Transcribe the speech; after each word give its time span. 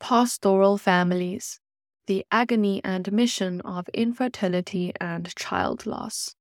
Pastoral 0.00 0.78
Families 0.78 1.60
The 2.06 2.24
Agony 2.30 2.80
and 2.84 3.10
Mission 3.10 3.60
of 3.62 3.88
Infertility 3.88 4.92
and 5.00 5.34
Child 5.34 5.86
Loss 5.86 6.36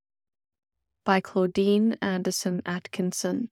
by 1.03 1.19
Claudine 1.21 1.97
Anderson 2.01 2.61
Atkinson. 2.65 3.49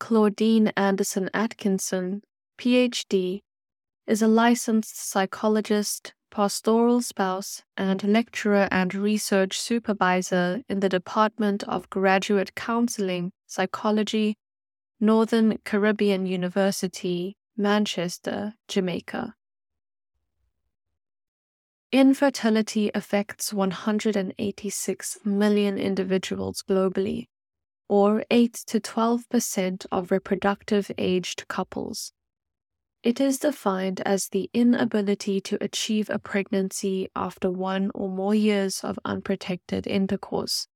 Claudine 0.00 0.72
Anderson 0.76 1.30
Atkinson, 1.32 2.22
PhD, 2.58 3.42
is 4.06 4.20
a 4.20 4.26
licensed 4.26 4.98
psychologist, 4.98 6.14
pastoral 6.30 7.02
spouse, 7.02 7.62
and 7.76 8.02
lecturer 8.02 8.66
and 8.70 8.94
research 8.94 9.60
supervisor 9.60 10.62
in 10.68 10.80
the 10.80 10.88
Department 10.88 11.62
of 11.64 11.88
Graduate 11.90 12.54
Counseling, 12.54 13.30
Psychology, 13.46 14.36
Northern 14.98 15.58
Caribbean 15.64 16.26
University, 16.26 17.36
Manchester, 17.60 18.54
Jamaica. 18.68 19.34
Infertility 21.92 22.90
affects 22.94 23.52
186 23.52 25.18
million 25.26 25.76
individuals 25.76 26.64
globally, 26.66 27.26
or 27.86 28.24
8 28.30 28.54
to 28.66 28.80
12 28.80 29.28
percent 29.28 29.84
of 29.92 30.10
reproductive 30.10 30.90
aged 30.96 31.48
couples. 31.48 32.14
It 33.02 33.20
is 33.20 33.38
defined 33.38 34.00
as 34.06 34.28
the 34.28 34.48
inability 34.54 35.42
to 35.42 35.62
achieve 35.62 36.08
a 36.08 36.18
pregnancy 36.18 37.10
after 37.14 37.50
one 37.50 37.90
or 37.94 38.08
more 38.08 38.34
years 38.34 38.80
of 38.82 38.98
unprotected 39.04 39.86
intercourse. 39.86 40.66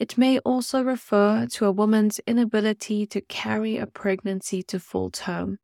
It 0.00 0.18
may 0.18 0.40
also 0.40 0.82
refer 0.82 1.46
to 1.52 1.66
a 1.66 1.70
woman's 1.70 2.18
inability 2.26 3.06
to 3.06 3.20
carry 3.20 3.76
a 3.76 3.86
pregnancy 3.86 4.64
to 4.64 4.80
full 4.80 5.10
term 5.10 5.60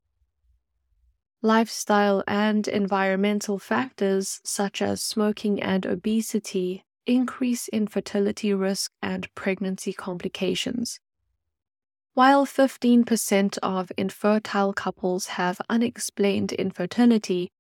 Lifestyle 1.45 2.23
and 2.29 2.69
environmental 2.69 3.59
factors 3.59 4.41
such 4.45 4.81
as 4.81 5.03
smoking 5.03 5.61
and 5.61 5.85
obesity 5.85 6.85
increase 7.05 7.67
infertility 7.67 8.55
risk 8.55 8.93
and 9.03 9.27
pregnancy 9.35 9.93
complications. 9.93 11.01
While 12.15 12.47
15% 12.47 13.59
of 13.61 13.91
infertile 13.99 14.73
couples 14.73 15.27
have 15.29 15.61
unexplained 15.69 16.53
infertility, 16.53 17.51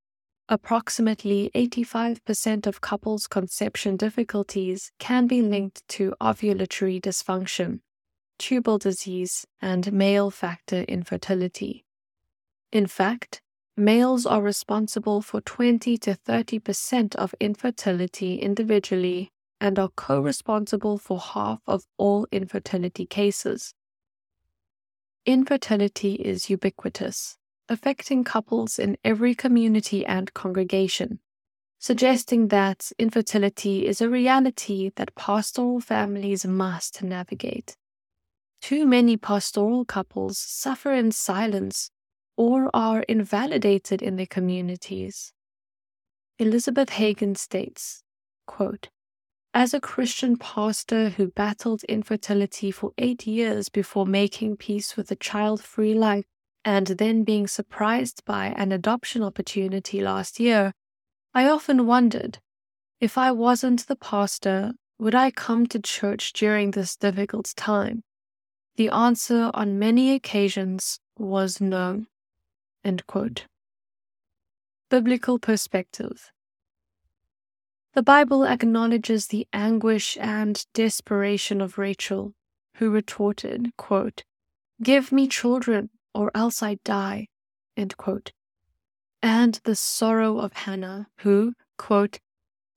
approximately 0.48 1.50
85% 1.52 2.68
of 2.68 2.80
couples' 2.80 3.26
conception 3.26 3.96
difficulties 3.96 4.92
can 5.00 5.26
be 5.26 5.42
linked 5.42 5.82
to 5.88 6.14
ovulatory 6.20 7.00
dysfunction, 7.00 7.80
tubal 8.38 8.78
disease, 8.78 9.44
and 9.60 9.92
male 9.92 10.30
factor 10.30 10.82
infertility. 10.82 11.84
In 12.70 12.86
fact, 12.86 13.42
males 13.76 14.26
are 14.26 14.42
responsible 14.42 15.22
for 15.22 15.40
20 15.40 15.96
to 15.98 16.14
30% 16.14 17.14
of 17.16 17.34
infertility 17.40 18.36
individually 18.36 19.30
and 19.60 19.78
are 19.78 19.90
co 19.96 20.20
responsible 20.20 20.98
for 20.98 21.18
half 21.18 21.60
of 21.66 21.84
all 21.96 22.26
infertility 22.32 23.06
cases. 23.06 23.74
Infertility 25.24 26.14
is 26.14 26.50
ubiquitous, 26.50 27.36
affecting 27.68 28.24
couples 28.24 28.78
in 28.78 28.96
every 29.04 29.34
community 29.34 30.04
and 30.04 30.34
congregation, 30.34 31.20
suggesting 31.78 32.48
that 32.48 32.90
infertility 32.98 33.86
is 33.86 34.00
a 34.00 34.10
reality 34.10 34.90
that 34.96 35.14
pastoral 35.14 35.80
families 35.80 36.44
must 36.44 37.02
navigate. 37.02 37.76
Too 38.60 38.84
many 38.84 39.16
pastoral 39.16 39.84
couples 39.84 40.38
suffer 40.38 40.92
in 40.92 41.12
silence 41.12 41.90
or 42.42 42.68
are 42.74 43.02
invalidated 43.02 44.02
in 44.02 44.16
their 44.16 44.26
communities. 44.26 45.32
Elizabeth 46.40 46.90
Hagan 46.90 47.36
states, 47.36 48.02
quote, 48.48 48.88
As 49.54 49.72
a 49.72 49.80
Christian 49.80 50.36
pastor 50.36 51.10
who 51.10 51.28
battled 51.28 51.84
infertility 51.84 52.72
for 52.72 52.90
eight 52.98 53.28
years 53.28 53.68
before 53.68 54.06
making 54.06 54.56
peace 54.56 54.96
with 54.96 55.08
a 55.12 55.22
child 55.30 55.62
free 55.62 55.94
life 55.94 56.24
and 56.64 56.88
then 56.88 57.22
being 57.22 57.46
surprised 57.46 58.24
by 58.24 58.46
an 58.56 58.72
adoption 58.72 59.22
opportunity 59.22 60.00
last 60.00 60.40
year, 60.40 60.72
I 61.32 61.48
often 61.48 61.86
wondered 61.86 62.40
if 63.00 63.16
I 63.16 63.30
wasn't 63.30 63.86
the 63.86 63.94
pastor, 63.94 64.72
would 64.98 65.14
I 65.14 65.30
come 65.30 65.68
to 65.68 65.78
church 65.78 66.32
during 66.32 66.72
this 66.72 66.96
difficult 66.96 67.52
time? 67.56 68.02
The 68.74 68.88
answer 68.88 69.52
on 69.54 69.78
many 69.78 70.12
occasions 70.12 70.98
was 71.16 71.60
no. 71.60 72.06
End 72.84 73.06
quote. 73.06 73.46
Biblical 74.90 75.38
perspective. 75.38 76.32
The 77.94 78.02
Bible 78.02 78.44
acknowledges 78.44 79.26
the 79.26 79.46
anguish 79.52 80.16
and 80.20 80.64
desperation 80.72 81.60
of 81.60 81.78
Rachel, 81.78 82.34
who 82.76 82.90
retorted, 82.90 83.72
quote, 83.76 84.24
Give 84.82 85.12
me 85.12 85.28
children, 85.28 85.90
or 86.14 86.30
else 86.34 86.62
I 86.62 86.78
die. 86.84 87.28
End 87.76 87.96
quote. 87.96 88.32
And 89.22 89.60
the 89.64 89.76
sorrow 89.76 90.38
of 90.38 90.52
Hannah, 90.52 91.08
who, 91.18 91.54
quote, 91.76 92.18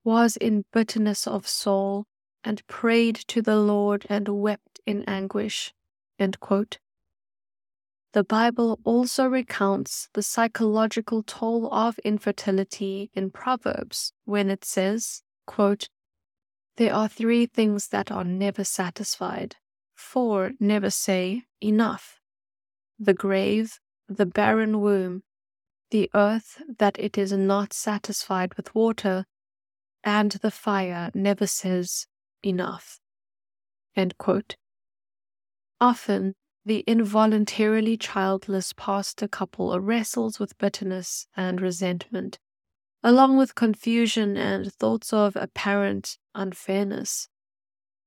was 0.04 0.38
in 0.38 0.66
bitterness 0.72 1.26
of 1.26 1.48
soul 1.48 2.06
and 2.44 2.66
prayed 2.68 3.16
to 3.16 3.42
the 3.42 3.56
Lord 3.56 4.06
and 4.10 4.28
wept 4.30 4.80
in 4.86 5.04
anguish. 5.06 5.74
End 6.20 6.40
quote. 6.40 6.78
The 8.16 8.24
Bible 8.24 8.80
also 8.86 9.26
recounts 9.28 10.08
the 10.14 10.24
psychological 10.24 11.22
toll 11.22 11.68
of 11.74 12.00
infertility 12.00 13.12
in 13.14 13.30
Proverbs 13.30 14.14
when 14.24 14.50
it 14.50 14.64
says, 14.64 15.22
quote, 15.46 15.90
There 16.78 16.94
are 16.94 17.10
three 17.10 17.46
things 17.46 17.90
that 17.90 18.14
are 18.14 18.24
never 18.24 18.64
satisfied, 18.64 19.58
four 19.96 20.54
never 20.62 20.90
say 20.90 21.44
enough. 21.60 22.22
The 22.98 23.14
grave, 23.14 23.82
the 24.08 24.26
barren 24.26 24.80
womb, 24.80 25.24
the 25.92 26.10
earth 26.14 26.62
that 26.80 26.98
it 26.98 27.18
is 27.18 27.34
not 27.34 27.74
satisfied 27.74 28.54
with 28.54 28.74
water, 28.74 29.26
and 30.06 30.32
the 30.32 30.52
fire 30.52 31.12
never 31.14 31.48
says 31.48 32.08
enough. 32.42 33.02
Often 35.82 36.36
the 36.66 36.84
involuntarily 36.88 37.96
childless 37.96 38.74
pastor 38.74 39.28
couple 39.28 39.80
wrestles 39.80 40.40
with 40.40 40.58
bitterness 40.58 41.28
and 41.38 41.62
resentment, 41.62 42.40
along 43.04 43.38
with 43.38 43.54
confusion 43.54 44.36
and 44.36 44.74
thoughts 44.74 45.14
of 45.14 45.36
apparent 45.36 46.18
unfairness. 46.34 47.30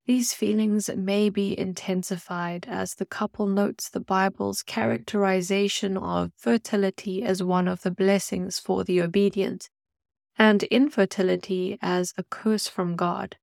These 0.06 0.32
feelings 0.32 0.90
may 0.96 1.28
be 1.28 1.56
intensified 1.56 2.66
as 2.66 2.94
the 2.94 3.06
couple 3.06 3.46
notes 3.46 3.90
the 3.90 4.00
Bible's 4.00 4.62
characterization 4.62 5.96
of 5.96 6.32
fertility 6.34 7.22
as 7.22 7.42
one 7.42 7.68
of 7.68 7.82
the 7.82 7.90
blessings 7.90 8.58
for 8.58 8.84
the 8.84 9.00
obedient, 9.02 9.68
and 10.36 10.62
infertility 10.64 11.78
as 11.80 12.14
a 12.16 12.24
curse 12.24 12.66
from 12.66 12.96
God. 12.96 13.36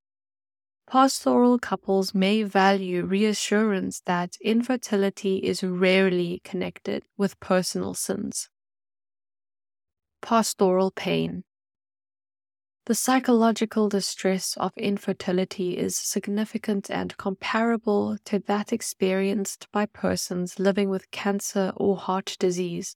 Pastoral 0.88 1.58
couples 1.58 2.14
may 2.14 2.44
value 2.44 3.04
reassurance 3.04 4.00
that 4.06 4.36
infertility 4.40 5.38
is 5.38 5.64
rarely 5.64 6.40
connected 6.44 7.02
with 7.16 7.40
personal 7.40 7.92
sins. 7.92 8.48
Pastoral 10.22 10.92
pain. 10.92 11.42
The 12.86 12.94
psychological 12.94 13.88
distress 13.88 14.56
of 14.58 14.70
infertility 14.76 15.76
is 15.76 15.96
significant 15.96 16.88
and 16.88 17.16
comparable 17.16 18.16
to 18.26 18.38
that 18.46 18.72
experienced 18.72 19.66
by 19.72 19.86
persons 19.86 20.60
living 20.60 20.88
with 20.88 21.10
cancer 21.10 21.72
or 21.76 21.96
heart 21.96 22.36
disease. 22.38 22.94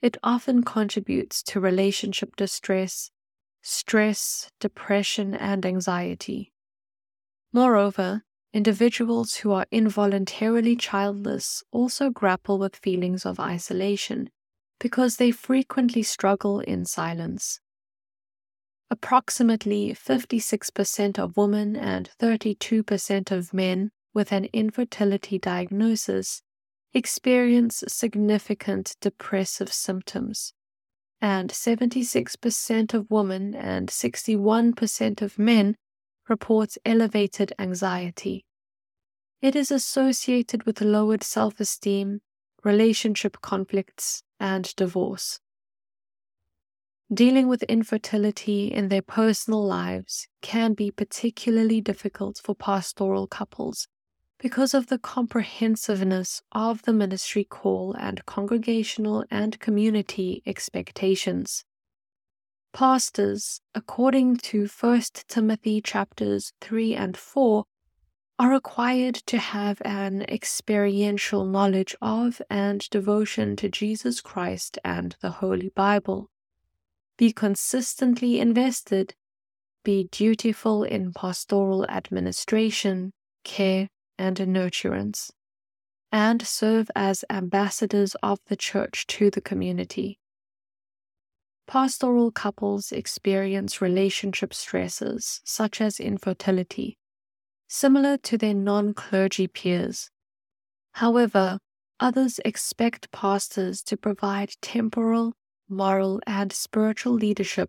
It 0.00 0.18
often 0.22 0.62
contributes 0.62 1.42
to 1.44 1.58
relationship 1.58 2.36
distress, 2.36 3.10
stress, 3.60 4.52
depression, 4.60 5.34
and 5.34 5.66
anxiety. 5.66 6.52
Moreover, 7.52 8.22
individuals 8.52 9.36
who 9.36 9.52
are 9.52 9.66
involuntarily 9.70 10.76
childless 10.76 11.62
also 11.70 12.10
grapple 12.10 12.58
with 12.58 12.76
feelings 12.76 13.24
of 13.24 13.40
isolation 13.40 14.30
because 14.80 15.16
they 15.16 15.30
frequently 15.30 16.02
struggle 16.02 16.60
in 16.60 16.84
silence. 16.84 17.60
Approximately 18.90 19.92
56% 19.94 21.18
of 21.18 21.36
women 21.36 21.76
and 21.76 22.10
32% 22.20 23.30
of 23.30 23.52
men 23.52 23.90
with 24.14 24.32
an 24.32 24.46
infertility 24.52 25.38
diagnosis 25.38 26.42
experience 26.94 27.84
significant 27.86 28.96
depressive 29.00 29.72
symptoms, 29.72 30.54
and 31.20 31.50
76% 31.50 32.94
of 32.94 33.10
women 33.10 33.54
and 33.54 33.88
61% 33.88 35.22
of 35.22 35.38
men 35.38 35.76
reports 36.28 36.78
elevated 36.84 37.52
anxiety. 37.58 38.44
It 39.40 39.54
is 39.54 39.70
associated 39.70 40.64
with 40.64 40.80
lowered 40.80 41.22
self 41.22 41.60
esteem, 41.60 42.20
relationship 42.64 43.40
conflicts, 43.40 44.22
and 44.40 44.74
divorce. 44.76 45.40
Dealing 47.12 47.48
with 47.48 47.62
infertility 47.62 48.66
in 48.66 48.88
their 48.88 49.00
personal 49.00 49.64
lives 49.64 50.28
can 50.42 50.74
be 50.74 50.90
particularly 50.90 51.80
difficult 51.80 52.38
for 52.42 52.54
pastoral 52.54 53.26
couples 53.26 53.88
because 54.38 54.74
of 54.74 54.88
the 54.88 54.98
comprehensiveness 54.98 56.42
of 56.52 56.82
the 56.82 56.92
ministry 56.92 57.44
call 57.44 57.94
and 57.94 58.24
congregational 58.26 59.24
and 59.30 59.58
community 59.58 60.42
expectations. 60.46 61.64
Pastors, 62.78 63.60
according 63.74 64.36
to 64.36 64.68
1 64.68 65.02
Timothy 65.26 65.80
chapters 65.80 66.52
3 66.60 66.94
and 66.94 67.16
4, 67.16 67.64
are 68.38 68.50
required 68.50 69.16
to 69.16 69.36
have 69.36 69.82
an 69.84 70.22
experiential 70.28 71.44
knowledge 71.44 71.96
of 72.00 72.40
and 72.48 72.88
devotion 72.90 73.56
to 73.56 73.68
Jesus 73.68 74.20
Christ 74.20 74.78
and 74.84 75.16
the 75.20 75.30
Holy 75.42 75.70
Bible. 75.74 76.30
Be 77.16 77.32
consistently 77.32 78.38
invested, 78.38 79.16
be 79.82 80.06
dutiful 80.12 80.84
in 80.84 81.12
pastoral 81.12 81.84
administration, 81.86 83.12
care, 83.42 83.88
and 84.16 84.36
nurturance, 84.36 85.32
and 86.12 86.46
serve 86.46 86.92
as 86.94 87.24
ambassadors 87.28 88.14
of 88.22 88.38
the 88.46 88.54
church 88.54 89.04
to 89.08 89.32
the 89.32 89.40
community. 89.40 90.20
Pastoral 91.68 92.32
couples 92.32 92.92
experience 92.92 93.82
relationship 93.82 94.54
stresses 94.54 95.42
such 95.44 95.82
as 95.82 96.00
infertility, 96.00 96.96
similar 97.68 98.16
to 98.16 98.38
their 98.38 98.54
non 98.54 98.94
clergy 98.94 99.46
peers. 99.46 100.10
However, 100.92 101.58
others 102.00 102.40
expect 102.42 103.12
pastors 103.12 103.82
to 103.82 103.98
provide 103.98 104.52
temporal, 104.62 105.34
moral, 105.68 106.22
and 106.26 106.54
spiritual 106.54 107.12
leadership, 107.12 107.68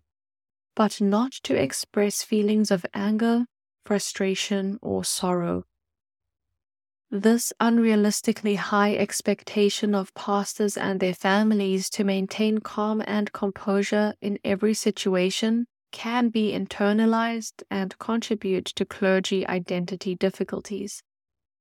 but 0.74 1.02
not 1.02 1.32
to 1.42 1.54
express 1.54 2.22
feelings 2.22 2.70
of 2.70 2.86
anger, 2.94 3.44
frustration, 3.84 4.78
or 4.80 5.04
sorrow. 5.04 5.64
This 7.12 7.52
unrealistically 7.58 8.54
high 8.54 8.94
expectation 8.94 9.96
of 9.96 10.14
pastors 10.14 10.76
and 10.76 11.00
their 11.00 11.12
families 11.12 11.90
to 11.90 12.04
maintain 12.04 12.58
calm 12.58 13.02
and 13.04 13.32
composure 13.32 14.14
in 14.20 14.38
every 14.44 14.74
situation 14.74 15.66
can 15.90 16.28
be 16.28 16.52
internalized 16.52 17.64
and 17.68 17.98
contribute 17.98 18.66
to 18.66 18.84
clergy 18.84 19.44
identity 19.48 20.14
difficulties, 20.14 21.02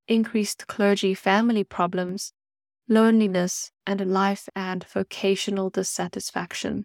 increased 0.08 0.68
clergy 0.68 1.16
family 1.16 1.64
problems, 1.64 2.32
loneliness, 2.88 3.72
and 3.88 4.14
life 4.14 4.50
and 4.56 4.84
vocational 4.84 5.72
dissatisfaction. 5.72 6.84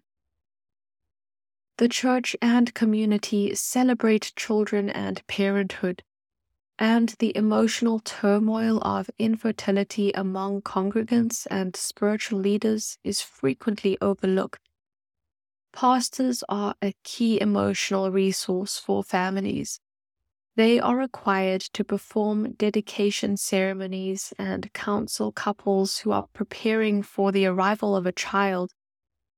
The 1.77 1.87
church 1.87 2.35
and 2.41 2.73
community 2.73 3.53
celebrate 3.53 4.33
children 4.35 4.89
and 4.89 5.21
parenthood 5.27 6.01
and 6.77 7.15
the 7.19 7.35
emotional 7.37 7.99
turmoil 7.99 8.79
of 8.81 9.09
infertility 9.17 10.11
among 10.13 10.61
congregants 10.61 11.47
and 11.49 11.75
spiritual 11.75 12.39
leaders 12.39 12.97
is 13.03 13.21
frequently 13.21 13.97
overlooked. 14.01 14.59
Pastors 15.71 16.43
are 16.47 16.75
a 16.81 16.93
key 17.03 17.39
emotional 17.39 18.11
resource 18.11 18.77
for 18.77 19.03
families. 19.03 19.79
They 20.55 20.79
are 20.79 20.95
required 20.95 21.61
to 21.73 21.83
perform 21.83 22.53
dedication 22.53 23.35
ceremonies 23.35 24.33
and 24.37 24.71
counsel 24.71 25.33
couples 25.33 25.99
who 25.99 26.11
are 26.11 26.27
preparing 26.33 27.03
for 27.03 27.31
the 27.33 27.45
arrival 27.45 27.95
of 27.95 28.05
a 28.05 28.13
child, 28.13 28.71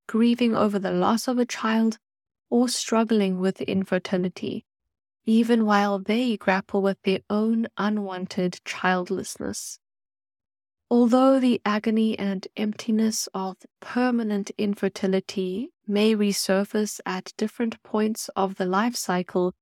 grieving 0.07 0.56
over 0.56 0.78
the 0.78 0.92
loss 0.92 1.28
of 1.28 1.39
a 1.39 1.45
child, 1.45 1.98
or 2.50 2.69
struggling 2.69 3.39
with 3.39 3.62
infertility 3.62 4.67
even 5.27 5.65
while 5.65 6.00
they 6.00 6.38
grapple 6.38 6.81
with 6.81 6.97
their 7.03 7.19
own 7.29 7.68
unwanted 7.77 8.59
childlessness. 8.63 9.77
Although 10.89 11.38
the 11.38 11.62
agony 11.65 12.18
and 12.18 12.47
emptiness 12.56 13.27
of 13.33 13.57
permanent 13.81 14.51
infertility 14.57 15.69
may 15.85 16.15
resurface 16.15 17.01
at 17.06 17.33
different 17.38 17.83
points 17.83 18.29
of 18.38 18.56
the 18.56 18.65
life 18.65 18.95
cycle, 18.95 19.53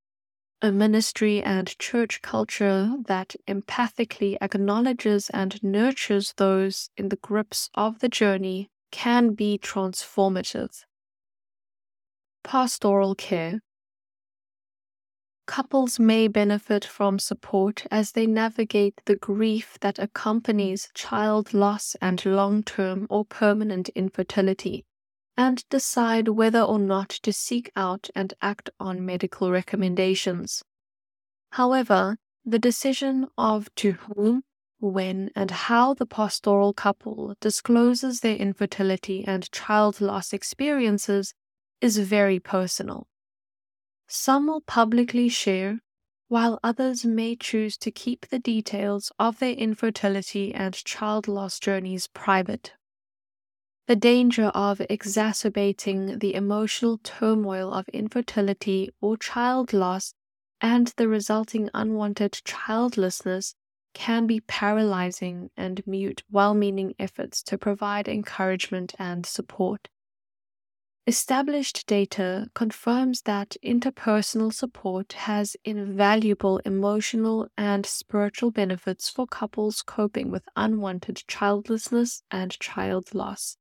a 0.62 0.72
ministry 0.72 1.42
and 1.42 1.78
church 1.80 2.22
culture 2.22 2.94
that 3.08 3.36
empathically 3.48 4.38
acknowledges 4.42 5.32
and 5.32 5.62
nurtures 5.64 6.34
those 6.38 6.90
in 6.96 7.10
the 7.10 7.18
grips 7.18 7.72
of 7.74 8.00
the 8.00 8.10
journey 8.10 8.70
can 8.92 9.34
be 9.34 9.58
transformative. 9.58 10.86
Pastoral 12.44 13.16
care 13.16 13.62
Couples 15.48 16.00
may 16.00 16.28
benefit 16.28 16.84
from 16.84 17.20
support 17.20 17.86
as 17.92 18.14
they 18.14 18.26
navigate 18.26 19.00
the 19.06 19.16
grief 19.16 19.78
that 19.82 20.00
accompanies 20.00 20.90
child 20.94 21.54
loss 21.54 21.96
and 22.02 22.26
long 22.26 22.64
term 22.64 23.06
or 23.10 23.26
permanent 23.26 23.90
infertility, 23.90 24.86
and 25.38 25.64
decide 25.70 26.30
whether 26.30 26.62
or 26.62 26.80
not 26.80 27.10
to 27.10 27.32
seek 27.32 27.72
out 27.76 28.10
and 28.16 28.34
act 28.42 28.70
on 28.80 29.06
medical 29.06 29.52
recommendations. 29.52 30.64
However, 31.52 32.18
the 32.44 32.60
decision 32.60 33.28
of 33.38 33.74
to 33.76 33.94
whom, 33.94 34.44
when, 34.80 35.30
and 35.36 35.52
how 35.52 35.94
the 35.94 36.06
pastoral 36.06 36.74
couple 36.74 37.36
discloses 37.40 38.20
their 38.22 38.36
infertility 38.36 39.24
and 39.26 39.52
child 39.52 40.02
loss 40.02 40.34
experiences 40.34 41.34
is 41.82 41.98
very 41.98 42.40
personal. 42.40 43.08
Some 44.08 44.48
will 44.48 44.62
publicly 44.62 45.30
share, 45.30 45.80
while 46.28 46.60
others 46.64 47.06
may 47.06 47.36
choose 47.36 47.78
to 47.78 47.92
keep 47.92 48.28
the 48.28 48.40
details 48.40 49.12
of 49.20 49.40
their 49.40 49.54
infertility 49.54 50.54
and 50.54 50.74
child 50.74 51.28
loss 51.28 51.60
journeys 51.60 52.08
private. 52.08 52.74
The 53.88 53.96
danger 53.96 54.46
of 54.46 54.82
exacerbating 54.90 56.20
the 56.20 56.34
emotional 56.34 56.98
turmoil 57.00 57.72
of 57.72 57.88
infertility 57.90 58.90
or 59.00 59.18
child 59.18 59.74
loss 59.74 60.14
and 60.60 60.88
the 60.98 61.08
resulting 61.08 61.70
unwanted 61.74 62.42
childlessness 62.46 63.56
can 63.94 64.26
be 64.26 64.42
paralyzing 64.42 65.52
and 65.56 65.86
mute 65.86 66.24
well 66.32 66.54
meaning 66.54 66.96
efforts 66.98 67.44
to 67.44 67.58
provide 67.58 68.08
encouragement 68.08 68.94
and 68.98 69.26
support. 69.26 69.90
Established 71.08 71.86
data 71.86 72.48
confirms 72.56 73.22
that 73.24 73.56
interpersonal 73.64 74.52
support 74.52 75.14
has 75.14 75.56
invaluable 75.64 76.58
emotional 76.66 77.48
and 77.56 77.86
spiritual 77.86 78.50
benefits 78.50 79.08
for 79.08 79.28
couples 79.28 79.84
coping 79.84 80.32
with 80.32 80.50
unwanted 80.56 81.22
childlessness 81.28 82.24
and 82.32 82.60
child 82.60 83.14
loss. 83.14 83.56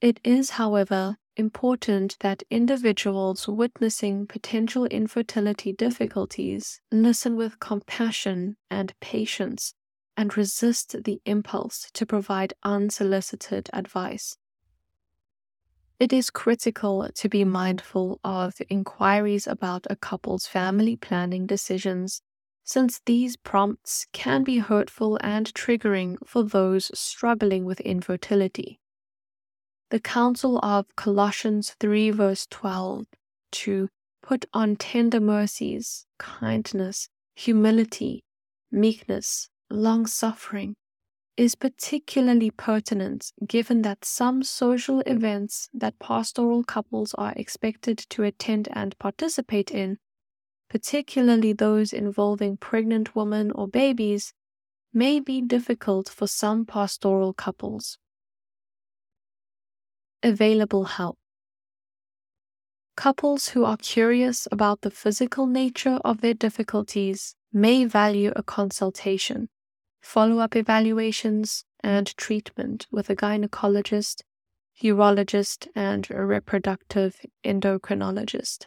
It 0.00 0.18
is, 0.24 0.50
however, 0.50 1.16
important 1.36 2.16
that 2.20 2.42
individuals 2.50 3.46
witnessing 3.46 4.26
potential 4.26 4.86
infertility 4.86 5.72
difficulties 5.72 6.80
listen 6.90 7.36
with 7.36 7.60
compassion 7.60 8.56
and 8.68 8.92
patience 8.98 9.74
and 10.16 10.36
resist 10.36 11.04
the 11.04 11.20
impulse 11.24 11.88
to 11.94 12.04
provide 12.04 12.52
unsolicited 12.64 13.70
advice. 13.72 14.36
It 16.02 16.12
is 16.12 16.30
critical 16.30 17.08
to 17.14 17.28
be 17.28 17.44
mindful 17.44 18.18
of 18.24 18.54
inquiries 18.68 19.46
about 19.46 19.86
a 19.88 19.94
couple's 19.94 20.48
family 20.48 20.96
planning 20.96 21.46
decisions, 21.46 22.22
since 22.64 23.00
these 23.06 23.36
prompts 23.36 24.08
can 24.12 24.42
be 24.42 24.58
hurtful 24.58 25.16
and 25.20 25.46
triggering 25.54 26.16
for 26.26 26.42
those 26.42 26.90
struggling 26.98 27.64
with 27.64 27.78
infertility. 27.82 28.80
The 29.90 30.00
counsel 30.00 30.58
of 30.58 30.86
Colossians 30.96 31.76
3, 31.78 32.10
verse 32.10 32.48
12, 32.50 33.06
to 33.62 33.88
put 34.24 34.46
on 34.52 34.74
tender 34.74 35.20
mercies, 35.20 36.06
kindness, 36.18 37.10
humility, 37.36 38.24
meekness, 38.72 39.50
long 39.70 40.08
suffering, 40.08 40.74
is 41.36 41.54
particularly 41.54 42.50
pertinent 42.50 43.32
given 43.46 43.82
that 43.82 44.04
some 44.04 44.42
social 44.42 45.00
events 45.00 45.68
that 45.72 45.98
pastoral 45.98 46.62
couples 46.62 47.14
are 47.14 47.32
expected 47.36 47.98
to 47.98 48.22
attend 48.22 48.68
and 48.72 48.98
participate 48.98 49.70
in, 49.70 49.98
particularly 50.68 51.52
those 51.52 51.92
involving 51.92 52.56
pregnant 52.56 53.16
women 53.16 53.50
or 53.52 53.66
babies, 53.66 54.34
may 54.92 55.20
be 55.20 55.40
difficult 55.40 56.08
for 56.08 56.26
some 56.26 56.66
pastoral 56.66 57.32
couples. 57.32 57.98
Available 60.22 60.84
help. 60.84 61.18
Couples 62.94 63.48
who 63.48 63.64
are 63.64 63.78
curious 63.78 64.46
about 64.52 64.82
the 64.82 64.90
physical 64.90 65.46
nature 65.46 65.98
of 66.04 66.20
their 66.20 66.34
difficulties 66.34 67.34
may 67.52 67.86
value 67.86 68.32
a 68.36 68.42
consultation 68.42 69.48
follow 70.02 70.40
up 70.40 70.54
evaluations, 70.54 71.64
and 71.80 72.14
treatment 72.16 72.86
with 72.90 73.08
a 73.08 73.16
gynecologist 73.16 74.22
urologist, 74.82 75.68
and 75.74 76.08
a 76.10 76.24
reproductive 76.24 77.20
endocrinologist. 77.44 78.66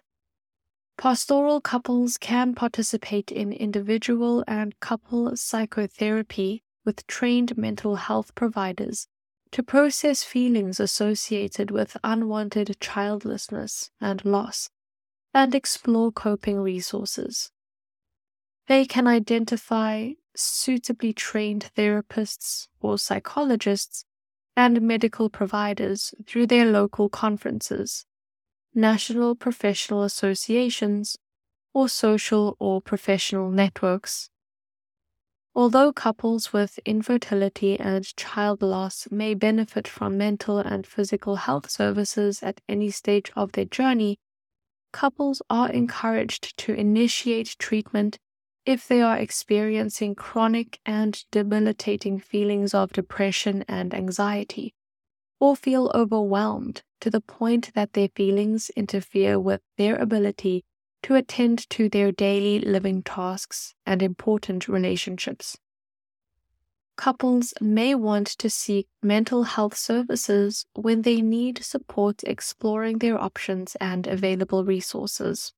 Pastoral 0.97 1.59
couples 1.59 2.17
can 2.17 2.55
participate 2.55 3.31
in 3.31 3.51
individual 3.51 4.43
and 4.47 4.79
couple 4.79 5.35
psychotherapy 5.35 6.63
with 6.85 7.05
trained 7.07 7.57
mental 7.57 7.97
health 7.97 8.33
providers 8.33 9.07
to 9.51 9.61
process 9.61 10.23
feelings 10.23 10.79
associated 10.79 11.69
with 11.69 11.97
unwanted 12.03 12.77
childlessness 12.79 13.91
and 13.99 14.23
loss 14.23 14.69
and 15.33 15.53
explore 15.53 16.11
coping 16.11 16.59
resources. 16.59 17.51
They 18.67 18.85
can 18.85 19.07
identify 19.07 20.11
suitably 20.35 21.13
trained 21.13 21.71
therapists 21.77 22.67
or 22.79 22.97
psychologists 22.97 24.05
and 24.57 24.81
medical 24.81 25.29
providers 25.29 26.13
through 26.25 26.47
their 26.47 26.65
local 26.65 27.09
conferences, 27.09 28.05
national 28.73 29.35
professional 29.35 30.03
associations, 30.03 31.17
or 31.73 31.89
social 31.89 32.55
or 32.59 32.81
professional 32.81 33.51
networks. 33.51 34.29
Although 35.53 35.93
couples 35.93 36.51
with 36.51 36.79
infertility 36.85 37.79
and 37.79 38.15
child 38.17 38.61
loss 38.61 39.07
may 39.11 39.33
benefit 39.33 39.87
from 39.87 40.17
mental 40.17 40.57
and 40.59 40.87
physical 40.87 41.35
health 41.35 41.69
services 41.69 42.41
at 42.41 42.61
any 42.67 42.89
stage 42.89 43.31
of 43.35 43.51
their 43.53 43.65
journey, 43.65 44.17
couples 44.91 45.41
are 45.49 45.69
encouraged 45.69 46.57
to 46.57 46.73
initiate 46.73 47.55
treatment 47.59 48.19
if 48.65 48.87
they 48.87 49.01
are 49.01 49.17
experiencing 49.17 50.15
chronic 50.15 50.79
and 50.85 51.23
debilitating 51.31 52.19
feelings 52.19 52.73
of 52.73 52.91
depression 52.91 53.63
and 53.67 53.93
anxiety, 53.93 54.73
or 55.39 55.55
feel 55.55 55.91
overwhelmed 55.93 56.81
to 57.01 57.09
the 57.09 57.21
point 57.21 57.71
that 57.75 57.93
their 57.93 58.09
feelings 58.15 58.71
interfere 58.75 59.39
with 59.39 59.61
their 59.77 59.95
ability 59.95 60.63
to 61.03 61.15
attend 61.15 61.69
to 61.69 61.87
their 61.87 62.11
daily 62.11 62.59
living 62.59 63.03
tasks 63.03 63.75
and 63.85 64.01
important 64.01 64.67
relationships. 64.67 65.55
Couples 66.97 67.53
may 67.61 67.93
want 67.93 68.27
to 68.27 68.49
seek 68.49 68.87
mental 69.03 69.43
health 69.43 69.77
services 69.77 70.65
when 70.73 71.01
they 71.01 71.21
need 71.21 71.63
support 71.63 72.23
exploring 72.23 72.99
their 72.99 73.19
options 73.21 73.75
and 73.81 74.07
available 74.07 74.63
resources. 74.63 75.53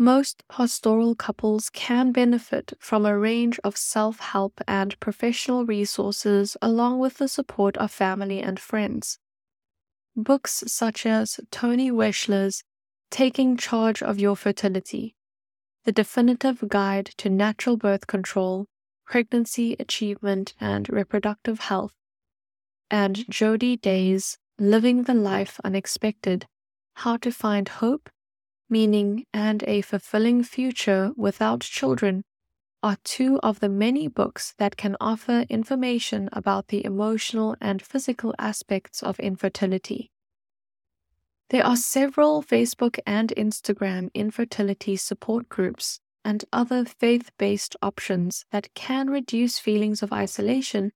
Most 0.00 0.44
pastoral 0.48 1.14
couples 1.14 1.68
can 1.68 2.10
benefit 2.10 2.72
from 2.78 3.04
a 3.04 3.18
range 3.18 3.60
of 3.62 3.76
self 3.76 4.18
help 4.18 4.58
and 4.66 4.98
professional 4.98 5.66
resources 5.66 6.56
along 6.62 7.00
with 7.00 7.18
the 7.18 7.28
support 7.28 7.76
of 7.76 7.90
family 7.90 8.40
and 8.40 8.58
friends. 8.58 9.18
Books 10.16 10.64
such 10.66 11.04
as 11.04 11.38
Toni 11.50 11.90
Weschler's 11.90 12.64
Taking 13.10 13.58
Charge 13.58 14.02
of 14.02 14.18
Your 14.18 14.36
Fertility, 14.36 15.16
The 15.84 15.92
Definitive 15.92 16.66
Guide 16.66 17.10
to 17.18 17.28
Natural 17.28 17.76
Birth 17.76 18.06
Control, 18.06 18.64
Pregnancy 19.04 19.76
Achievement 19.78 20.54
and 20.58 20.88
Reproductive 20.88 21.60
Health, 21.60 21.92
and 22.90 23.28
Jody 23.28 23.76
Day's 23.76 24.38
Living 24.58 25.02
the 25.02 25.12
Life 25.12 25.60
Unexpected 25.62 26.46
How 26.94 27.18
to 27.18 27.30
Find 27.30 27.68
Hope 27.68 28.08
meaning, 28.70 29.26
and 29.34 29.62
a 29.66 29.82
fulfilling 29.82 30.42
future 30.42 31.12
without 31.16 31.60
children 31.60 32.22
are 32.82 32.96
two 33.04 33.38
of 33.42 33.60
the 33.60 33.68
many 33.68 34.08
books 34.08 34.54
that 34.58 34.76
can 34.76 34.96
offer 35.00 35.44
information 35.50 36.28
about 36.32 36.68
the 36.68 36.84
emotional 36.84 37.56
and 37.60 37.82
physical 37.82 38.34
aspects 38.38 39.02
of 39.02 39.20
infertility. 39.20 40.10
There 41.50 41.66
are 41.66 41.76
several 41.76 42.42
Facebook 42.42 42.98
and 43.06 43.34
Instagram 43.36 44.08
infertility 44.14 44.96
support 44.96 45.48
groups 45.48 46.00
and 46.24 46.44
other 46.52 46.84
faith 46.84 47.32
based 47.38 47.76
options 47.82 48.46
that 48.52 48.72
can 48.74 49.10
reduce 49.10 49.58
feelings 49.58 50.02
of 50.02 50.12
isolation 50.12 50.92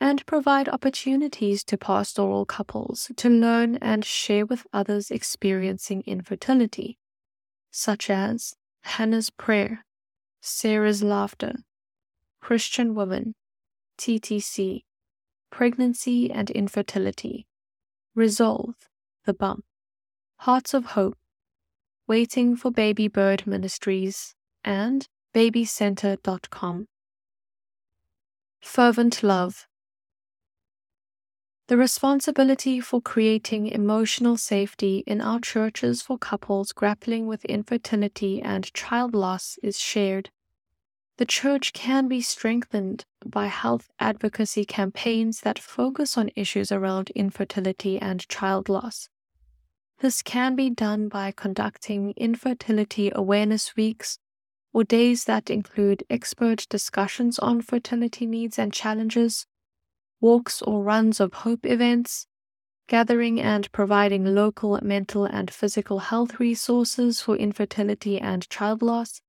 and 0.00 0.24
provide 0.26 0.68
opportunities 0.68 1.64
to 1.64 1.78
pastoral 1.78 2.44
couples 2.44 3.10
to 3.16 3.28
learn 3.28 3.76
and 3.76 4.04
share 4.04 4.44
with 4.44 4.66
others 4.72 5.10
experiencing 5.10 6.02
infertility, 6.06 6.98
such 7.70 8.10
as 8.10 8.54
Hannah's 8.82 9.30
Prayer, 9.30 9.84
Sarah's 10.40 11.02
Laughter, 11.02 11.54
Christian 12.40 12.94
Woman, 12.94 13.34
TTC, 13.98 14.82
Pregnancy 15.50 16.30
and 16.30 16.50
Infertility, 16.50 17.46
Resolve, 18.14 18.74
The 19.24 19.32
Bump, 19.32 19.64
Hearts 20.38 20.74
of 20.74 20.86
Hope, 20.86 21.16
Waiting 22.06 22.56
for 22.56 22.70
Baby 22.70 23.08
Bird 23.08 23.46
Ministries, 23.46 24.34
and 24.62 25.08
babycenter.com. 25.34 26.86
Fervent 28.60 29.22
Love 29.22 29.66
the 31.66 31.76
responsibility 31.78 32.78
for 32.78 33.00
creating 33.00 33.68
emotional 33.68 34.36
safety 34.36 35.02
in 35.06 35.22
our 35.22 35.40
churches 35.40 36.02
for 36.02 36.18
couples 36.18 36.72
grappling 36.72 37.26
with 37.26 37.44
infertility 37.46 38.42
and 38.42 38.72
child 38.74 39.14
loss 39.14 39.58
is 39.62 39.80
shared. 39.80 40.28
The 41.16 41.24
church 41.24 41.72
can 41.72 42.06
be 42.06 42.20
strengthened 42.20 43.06
by 43.24 43.46
health 43.46 43.88
advocacy 43.98 44.66
campaigns 44.66 45.40
that 45.40 45.58
focus 45.58 46.18
on 46.18 46.30
issues 46.36 46.70
around 46.70 47.10
infertility 47.10 47.98
and 47.98 48.28
child 48.28 48.68
loss. 48.68 49.08
This 50.00 50.20
can 50.20 50.56
be 50.56 50.68
done 50.68 51.08
by 51.08 51.32
conducting 51.34 52.12
infertility 52.16 53.10
awareness 53.14 53.74
weeks 53.74 54.18
or 54.74 54.84
days 54.84 55.24
that 55.24 55.48
include 55.48 56.04
expert 56.10 56.66
discussions 56.68 57.38
on 57.38 57.62
fertility 57.62 58.26
needs 58.26 58.58
and 58.58 58.70
challenges 58.70 59.46
walks 60.24 60.62
or 60.62 60.82
runs 60.82 61.20
of 61.20 61.34
hope 61.44 61.66
events, 61.66 62.26
gathering 62.88 63.38
and 63.38 63.70
providing 63.72 64.24
local 64.24 64.80
mental 64.82 65.26
and 65.26 65.50
physical 65.50 65.98
health 65.98 66.40
resources 66.40 67.20
for 67.20 67.36
infertility 67.36 68.18
and 68.18 68.48
child 68.48 68.80
loss, 68.80 69.20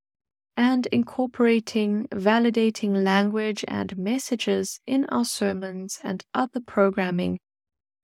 and 0.55 0.85
incorporating 0.93 2.07
validating 2.13 3.03
language 3.03 3.65
and 3.67 3.97
messages 3.97 4.79
in 4.87 5.03
our 5.07 5.25
sermons 5.25 5.99
and 6.01 6.23
other 6.33 6.61
programming 6.61 7.37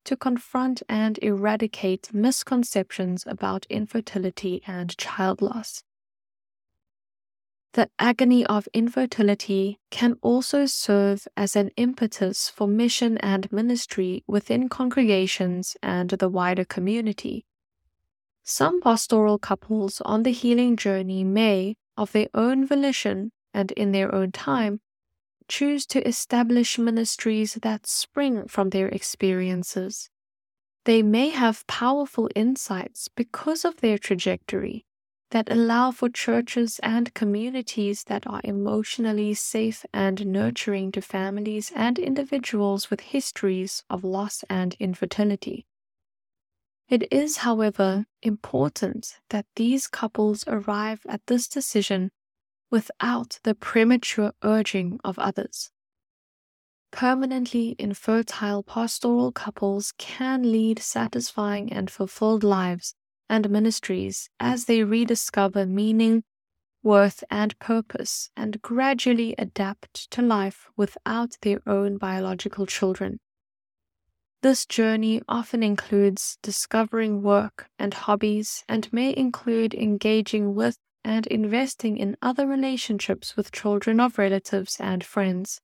to 0.04 0.14
confront 0.14 0.82
and 0.86 1.18
eradicate 1.22 2.12
misconceptions 2.12 3.24
about 3.26 3.64
infertility 3.70 4.62
and 4.66 4.98
child 4.98 5.40
loss. 5.40 5.82
The 7.74 7.88
agony 7.98 8.44
of 8.44 8.68
infertility 8.74 9.78
can 9.90 10.18
also 10.20 10.66
serve 10.66 11.26
as 11.38 11.56
an 11.56 11.70
impetus 11.78 12.50
for 12.50 12.68
mission 12.68 13.16
and 13.18 13.50
ministry 13.50 14.24
within 14.26 14.68
congregations 14.68 15.74
and 15.82 16.10
the 16.10 16.28
wider 16.28 16.66
community. 16.66 17.46
Some 18.42 18.82
pastoral 18.82 19.38
couples 19.38 20.02
on 20.04 20.22
the 20.22 20.32
healing 20.32 20.76
journey 20.76 21.24
may, 21.24 21.76
of 21.96 22.12
their 22.12 22.28
own 22.34 22.66
volition 22.66 23.32
and 23.54 23.72
in 23.72 23.92
their 23.92 24.14
own 24.14 24.32
time, 24.32 24.80
choose 25.48 25.86
to 25.86 26.06
establish 26.06 26.78
ministries 26.78 27.54
that 27.62 27.86
spring 27.86 28.48
from 28.48 28.68
their 28.68 28.88
experiences. 28.88 30.10
They 30.84 31.02
may 31.02 31.30
have 31.30 31.66
powerful 31.66 32.28
insights 32.34 33.08
because 33.08 33.64
of 33.64 33.80
their 33.80 33.96
trajectory 33.96 34.84
that 35.32 35.50
allow 35.50 35.90
for 35.90 36.10
churches 36.10 36.78
and 36.82 37.12
communities 37.14 38.04
that 38.04 38.26
are 38.26 38.42
emotionally 38.44 39.32
safe 39.32 39.84
and 39.92 40.26
nurturing 40.26 40.92
to 40.92 41.00
families 41.00 41.72
and 41.74 41.98
individuals 41.98 42.90
with 42.90 43.00
histories 43.00 43.82
of 43.88 44.04
loss 44.04 44.44
and 44.50 44.76
infertility. 44.78 45.66
It 46.88 47.10
is, 47.10 47.38
however, 47.38 48.04
important 48.20 49.20
that 49.30 49.46
these 49.56 49.86
couples 49.86 50.44
arrive 50.46 51.00
at 51.08 51.26
this 51.26 51.48
decision 51.48 52.10
without 52.70 53.38
the 53.42 53.54
premature 53.54 54.32
urging 54.42 55.00
of 55.02 55.18
others. 55.18 55.70
Permanently 56.90 57.74
infertile 57.78 58.62
pastoral 58.62 59.32
couples 59.32 59.94
can 59.96 60.52
lead 60.52 60.78
satisfying 60.78 61.72
and 61.72 61.90
fulfilled 61.90 62.44
lives 62.44 62.94
and 63.28 63.50
ministries 63.50 64.28
as 64.40 64.66
they 64.66 64.84
rediscover 64.84 65.66
meaning, 65.66 66.24
worth, 66.82 67.22
and 67.30 67.58
purpose 67.58 68.30
and 68.36 68.60
gradually 68.62 69.34
adapt 69.38 70.10
to 70.10 70.22
life 70.22 70.68
without 70.76 71.36
their 71.42 71.60
own 71.66 71.98
biological 71.98 72.66
children. 72.66 73.20
This 74.42 74.66
journey 74.66 75.22
often 75.28 75.62
includes 75.62 76.36
discovering 76.42 77.22
work 77.22 77.68
and 77.78 77.94
hobbies 77.94 78.64
and 78.68 78.92
may 78.92 79.14
include 79.16 79.72
engaging 79.72 80.56
with 80.56 80.78
and 81.04 81.26
investing 81.28 81.96
in 81.96 82.16
other 82.20 82.46
relationships 82.46 83.36
with 83.36 83.52
children 83.52 84.00
of 84.00 84.18
relatives 84.18 84.78
and 84.80 85.04
friends. 85.04 85.60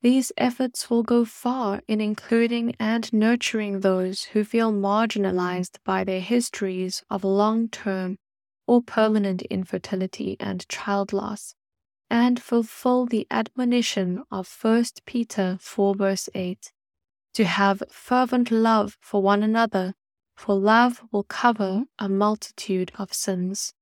These 0.00 0.30
efforts 0.36 0.88
will 0.88 1.02
go 1.02 1.24
far 1.24 1.82
in 1.88 2.00
including 2.00 2.76
and 2.78 3.12
nurturing 3.12 3.80
those 3.80 4.24
who 4.24 4.44
feel 4.44 4.72
marginalized 4.72 5.78
by 5.84 6.04
their 6.04 6.20
histories 6.20 7.02
of 7.10 7.24
long 7.24 7.68
term 7.68 8.18
or 8.66 8.80
permanent 8.80 9.42
infertility 9.42 10.36
and 10.38 10.68
child 10.68 11.12
loss, 11.12 11.54
and 12.08 12.40
fulfill 12.40 13.06
the 13.06 13.26
admonition 13.30 14.22
of 14.30 14.48
1 14.60 14.84
Peter 15.04 15.58
4 15.60 15.94
verse 15.96 16.28
8 16.32 16.72
to 17.34 17.44
have 17.44 17.82
fervent 17.90 18.50
love 18.50 18.96
for 19.00 19.20
one 19.20 19.42
another, 19.42 19.94
for 20.36 20.54
love 20.54 21.02
will 21.10 21.24
cover 21.24 21.84
a 21.98 22.08
multitude 22.08 22.92
of 22.98 23.12
sins. 23.12 23.74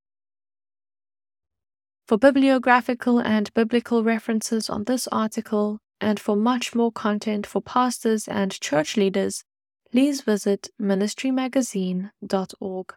For 2.06 2.16
bibliographical 2.16 3.18
and 3.18 3.52
biblical 3.52 4.04
references 4.04 4.70
on 4.70 4.85
this 4.85 5.08
article, 5.08 5.80
and 6.00 6.21
for 6.21 6.37
much 6.37 6.75
more 6.75 6.93
content 6.93 7.47
for 7.47 7.61
pastors 7.61 8.29
and 8.29 8.59
church 8.61 8.97
leaders, 8.97 9.43
please 9.91 10.21
visit 10.21 10.69
ministrymagazine.org. 10.81 12.95